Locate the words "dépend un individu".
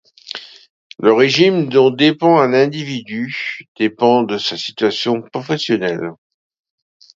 1.91-3.67